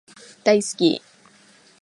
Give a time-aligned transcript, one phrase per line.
[0.43, 0.99] 大好き